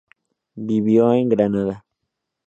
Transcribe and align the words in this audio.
Vivió 0.55 1.13
en 1.13 1.29
Granada. 1.29 1.85